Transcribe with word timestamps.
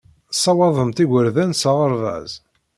Tessawaḍemt 0.31 1.03
igerdan 1.03 1.51
s 1.55 1.63
aɣerbaz. 1.69 2.31